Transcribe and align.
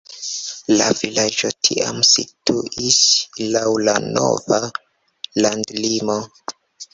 La 0.77 0.85
vilaĝo 0.99 1.51
tiam 1.67 1.99
situis 2.11 2.97
laŭ 3.57 3.63
la 3.89 3.95
nova 4.07 4.61
landolimo. 4.69 6.19